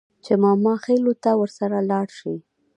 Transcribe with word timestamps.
چې 0.25 0.33
ماماخېلو 0.43 1.13
ته 1.23 1.31
ورسره 1.41 1.77
لاړه 1.89 2.13
شي. 2.19 2.35